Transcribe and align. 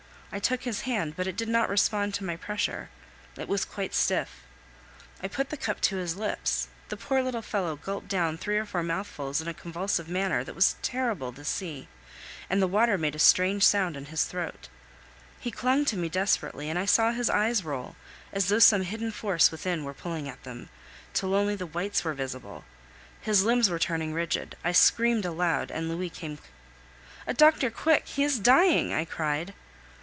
I 0.33 0.39
took 0.39 0.61
his 0.63 0.83
hand, 0.83 1.17
but 1.17 1.27
it 1.27 1.35
did 1.35 1.49
not 1.49 1.67
respond 1.67 2.13
to 2.13 2.23
my 2.23 2.37
pressure; 2.37 2.87
it 3.37 3.49
was 3.49 3.65
quite 3.65 3.93
stiff. 3.93 4.43
I 5.21 5.27
put 5.27 5.49
the 5.49 5.57
cup 5.57 5.81
to 5.81 5.97
his 5.97 6.15
lips; 6.15 6.69
the 6.87 6.95
poor 6.95 7.21
little 7.21 7.41
fellow 7.41 7.75
gulped 7.75 8.07
down 8.07 8.37
three 8.37 8.57
or 8.57 8.63
four 8.65 8.81
mouthfuls 8.81 9.41
in 9.41 9.49
a 9.49 9.53
convulsive 9.53 10.07
manner 10.07 10.41
that 10.45 10.55
was 10.55 10.77
terrible 10.81 11.33
to 11.33 11.43
see, 11.43 11.89
and 12.49 12.61
the 12.61 12.67
water 12.67 12.97
made 12.97 13.13
a 13.13 13.19
strange 13.19 13.63
sound 13.67 13.97
in 13.97 14.05
his 14.05 14.23
throat. 14.23 14.69
He 15.37 15.51
clung 15.51 15.83
to 15.83 15.97
me 15.97 16.07
desperately, 16.07 16.69
and 16.69 16.79
I 16.79 16.85
saw 16.85 17.11
his 17.11 17.29
eyes 17.29 17.65
roll, 17.65 17.97
as 18.31 18.47
though 18.47 18.59
some 18.59 18.83
hidden 18.83 19.11
force 19.11 19.51
within 19.51 19.83
were 19.83 19.93
pulling 19.93 20.29
at 20.29 20.43
them, 20.45 20.69
till 21.13 21.35
only 21.35 21.57
the 21.57 21.65
whites 21.67 22.05
were 22.05 22.13
visible; 22.13 22.63
his 23.19 23.43
limbs 23.43 23.69
were 23.69 23.77
turning 23.79 24.13
rigid. 24.13 24.55
I 24.63 24.71
screamed 24.71 25.25
aloud, 25.25 25.71
and 25.71 25.89
Louis 25.89 26.09
came. 26.09 26.39
"A 27.27 27.33
doctor! 27.33 27.69
quick!... 27.69 28.07
he 28.07 28.23
is 28.23 28.39
dying," 28.39 28.93
I 28.93 29.03
cried. 29.03 29.53